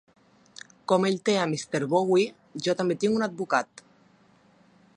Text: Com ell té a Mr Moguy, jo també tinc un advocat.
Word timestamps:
Com 0.91 1.03
ell 1.09 1.19
té 1.29 1.35
a 1.41 1.43
Mr 1.51 1.81
Moguy, 1.91 2.25
jo 2.69 2.75
també 2.79 2.97
tinc 3.05 3.19
un 3.19 3.27
advocat. 3.27 3.85